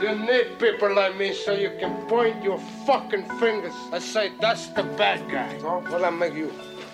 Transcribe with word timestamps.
You 0.00 0.14
need 0.14 0.60
people 0.60 0.94
like 0.94 1.16
me 1.16 1.32
so 1.34 1.52
you 1.54 1.70
can 1.70 2.06
point 2.06 2.40
your 2.44 2.58
fucking 2.86 3.24
fingers 3.40 3.74
and 3.92 4.00
say, 4.00 4.30
that's 4.40 4.68
the 4.68 4.84
bad 4.84 5.28
guy. 5.28 5.58
Oh, 5.64 5.80
well, 5.90 6.04
I 6.04 6.10
make 6.10 6.34
you 6.34 6.52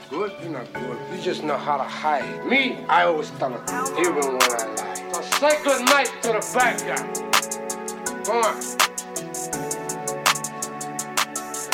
good? 0.08 0.32
You're 0.40 0.52
not 0.52 0.72
good. 0.72 0.98
You 1.12 1.20
just 1.20 1.44
know 1.44 1.58
how 1.58 1.76
to 1.76 1.82
hide. 1.82 2.46
Me, 2.46 2.82
I 2.88 3.02
always 3.02 3.30
tell 3.32 3.52
it, 3.54 3.60
even 3.98 4.14
when 4.14 4.40
I 4.40 4.64
lie. 4.74 5.12
So 5.12 5.20
say 5.38 5.62
good 5.62 5.84
night 5.84 6.10
to 6.22 6.28
the 6.28 6.50
bad 6.54 6.80
guy. 6.88 7.04
Come 8.24 8.36
on. 8.38 8.56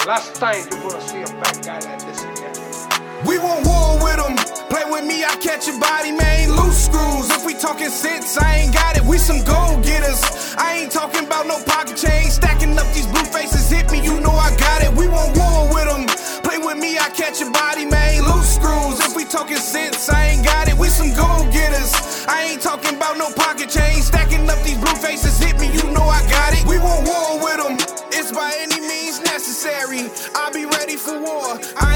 Last 0.09 0.35
time 0.35 0.67
you're 0.69 0.81
gonna 0.83 1.01
see 1.01 1.23
a 1.23 1.27
bad 1.41 1.65
guy 1.65 1.79
like 1.79 2.03
this 2.07 2.25
again. 2.25 3.25
We 3.25 3.39
want 3.39 3.65
war 3.65 4.03
with 4.03 4.17
them. 4.17 4.35
Play 4.69 4.83
with 4.91 5.05
me, 5.07 5.23
I 5.25 5.37
catch 5.37 5.69
your 5.69 5.79
body, 5.79 6.11
man. 6.11 6.57
Loose 6.57 6.87
screws. 6.87 7.31
If 7.31 7.47
we 7.47 7.55
talking 7.55 7.89
sense, 7.89 8.37
I 8.37 8.57
ain't 8.57 8.75
got 8.75 8.97
it. 8.97 9.05
We 9.05 9.17
some 9.17 9.45
gold 9.45 9.85
getters. 9.85 10.40
Ain't 10.81 10.93
talking 10.93 11.27
about 11.27 11.47
no 11.47 11.63
pocket 11.65 11.95
change. 11.95 12.33
Stacking 12.41 12.73
up 12.79 12.87
these 12.95 13.07
blue 13.07 13.25
faces, 13.25 13.69
hit 13.69 13.93
me, 13.93 14.01
you 14.01 14.19
know 14.19 14.33
I 14.33 14.49
got 14.57 14.83
it. 14.83 14.91
We 14.97 15.09
want 15.09 15.37
war 15.37 15.69
with 15.69 15.85
them. 15.85 16.09
Play 16.43 16.57
with 16.57 16.79
me, 16.79 16.97
I 16.97 17.11
catch 17.11 17.39
your 17.39 17.53
body, 17.53 17.85
man. 17.85 18.25
Loose 18.25 18.57
screws. 18.57 18.99
If 19.05 19.15
we 19.15 19.27
talking 19.27 19.59
sense, 19.59 20.09
I 20.09 20.29
ain't 20.29 20.45
got 20.45 20.69
it. 20.69 20.75
We 20.79 20.89
some 20.89 21.13
gold 21.13 21.53
getters. 21.53 21.93
I 22.27 22.49
ain't 22.49 22.63
talking 22.63 22.97
about 22.97 23.19
no 23.19 23.29
pocket 23.37 23.69
change. 23.69 24.05
Stacking 24.05 24.49
up 24.49 24.57
these 24.65 24.79
blue 24.79 24.97
faces, 24.97 25.39
hit 25.39 25.61
me, 25.61 25.69
you 25.69 25.85
know 25.93 26.09
I 26.09 26.25
got 26.31 26.57
it. 26.57 26.65
We 26.65 26.79
want 26.79 27.07
war 27.07 27.45
with 27.45 27.61
them. 27.61 27.77
It's 28.17 28.33
by 28.33 28.51
any 28.57 28.81
means 28.81 29.21
necessary. 29.21 30.09
I'll 30.35 30.53
be 30.53 30.65
ready 30.65 30.97
for 30.97 31.21
war. 31.21 31.61
I 31.77 31.90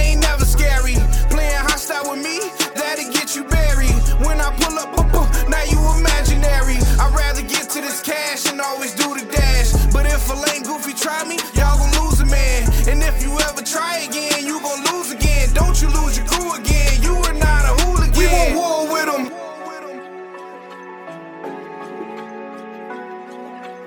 you 15.84 15.90
lose 16.00 16.16
your 16.16 16.26
crew 16.26 16.54
again. 16.54 17.02
You 17.02 17.14
are 17.14 17.34
not 17.34 17.62
a 17.68 17.72
hooligan. 17.82 18.16
We 18.16 18.26
want 18.26 18.54
war 18.56 18.80
with 18.92 19.08
them. 19.12 19.24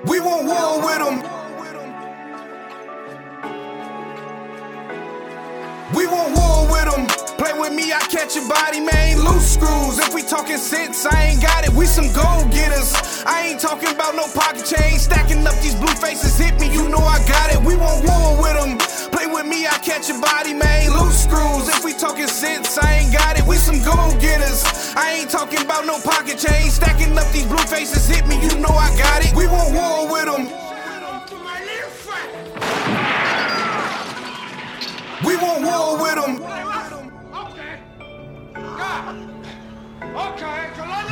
We 0.06 0.20
want 0.20 0.44
war 0.46 0.78
with 0.86 1.00
them. 1.02 1.16
We 5.96 6.06
want 6.06 6.36
war 6.36 6.70
with 6.70 6.86
them. 6.86 7.06
Play 7.36 7.58
with 7.58 7.72
me, 7.72 7.92
I 7.92 8.00
catch 8.14 8.36
your 8.36 8.48
body, 8.48 8.80
man. 8.80 9.18
Loose 9.24 9.54
screws. 9.54 9.98
If 9.98 10.14
we 10.14 10.22
talking 10.22 10.58
sense, 10.58 11.04
I 11.04 11.30
ain't 11.30 11.42
got 11.42 11.64
it. 11.64 11.70
We 11.70 11.86
some 11.86 12.12
gold 12.12 12.52
getters. 12.52 12.94
I 13.26 13.48
ain't 13.48 13.60
talking 13.60 13.90
about 13.90 14.14
no 14.14 14.28
pocket 14.28 14.64
change. 14.64 15.00
Stacking 15.00 15.44
up 15.46 15.54
these 15.56 15.74
blue 15.74 15.94
faces, 15.94 16.38
hit 16.38 16.60
me, 16.60 16.72
you 16.72 16.88
know 16.88 17.02
I 17.02 17.18
got 17.26 17.52
it. 17.54 17.60
We 17.60 17.74
want 17.74 18.06
war 18.06 18.40
with 18.40 18.54
them. 18.54 18.78
Play 19.10 19.26
with 19.26 19.46
me, 19.46 19.66
I 19.66 19.78
catch 19.78 20.08
your 20.08 20.20
body, 20.20 20.54
man. 20.54 20.67
Talking 21.98 22.28
sense, 22.28 22.78
I 22.78 23.00
ain't 23.00 23.12
got 23.12 23.38
it. 23.38 23.44
We 23.44 23.56
some 23.56 23.82
gold 23.82 24.20
getters. 24.20 24.62
I 24.96 25.18
ain't 25.18 25.30
talking 25.30 25.60
about 25.60 25.84
no 25.84 25.98
pocket 25.98 26.38
change. 26.38 26.70
Stacking 26.70 27.18
up 27.18 27.26
these 27.32 27.46
blue 27.46 27.58
faces, 27.58 28.06
hit 28.06 28.26
me, 28.26 28.36
you 28.40 28.54
know 28.60 28.70
I 28.70 28.96
got 28.96 29.24
it. 29.24 29.34
We 29.34 29.46
want 29.48 29.74
war 29.74 30.06
with 30.06 30.24
them. 30.24 30.46
We 35.26 35.36
want 35.36 35.62
war 35.64 35.98
with 36.00 36.14
them. 36.14 36.34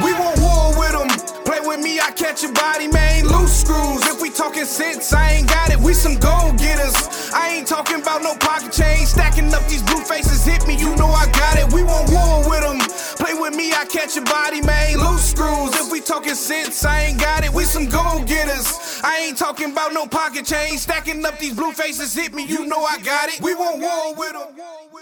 We 0.02 0.12
want 0.12 0.40
war 0.40 0.78
with 0.78 0.92
them. 0.92 1.44
Play 1.44 1.60
with 1.66 1.80
me, 1.80 1.98
I 1.98 2.12
catch 2.12 2.44
your 2.44 2.52
body, 2.52 2.86
man. 2.86 3.26
Loose 3.26 3.60
screws. 3.60 4.06
If 4.06 4.22
we 4.22 4.30
talking 4.30 4.64
sense, 4.64 5.12
I 5.12 5.32
ain't 5.32 5.48
got 5.48 5.70
it. 5.70 5.78
We 5.80 5.94
some 5.94 6.16
gold 6.16 6.58
getters. 6.58 7.16
I 7.34 7.56
ain't 7.56 7.66
talking 7.66 8.00
about 8.00 8.22
no 8.22 8.34
pocket 8.36 8.72
change. 8.72 9.08
Stacking 9.08 9.52
up 9.55 9.66
these 9.69 9.82
blue 9.82 10.02
faces, 10.02 10.44
hit 10.44 10.66
me, 10.66 10.77
you 10.77 10.94
know 10.96 11.08
I 11.08 11.26
got 11.32 11.59
it. 11.59 11.72
We 11.72 11.82
want 11.82 12.10
war 12.10 12.48
with 12.48 12.62
them. 12.62 12.78
Play 13.16 13.34
with 13.34 13.54
me, 13.56 13.72
I 13.72 13.84
catch 13.87 14.16
your 14.16 14.25
body, 14.25 14.60
man. 14.60 14.98
Loose 14.98 15.31
screws. 15.31 15.75
If 15.75 15.91
we 15.91 16.00
talking 16.00 16.34
sense, 16.34 16.84
I 16.84 17.03
ain't 17.04 17.20
got 17.20 17.44
it. 17.44 17.53
We 17.53 17.64
some 17.64 17.87
gold 17.87 18.26
getters. 18.26 19.00
I 19.03 19.19
ain't 19.26 19.38
talking 19.38 19.72
about 19.72 19.92
no 19.92 20.06
pocket 20.06 20.47
change. 20.47 20.81
Stacking 20.81 21.25
up 21.25 21.38
these 21.38 21.54
blue 21.54 21.72
faces, 21.72 22.14
hit 22.14 22.32
me, 22.32 22.44
you 22.44 22.66
know 22.66 22.84
I 22.84 22.98
got 22.98 23.28
it. 23.28 23.41
We 23.41 23.54
want 23.54 23.81
war 23.81 24.14
with 24.14 24.32
them. 24.32 24.95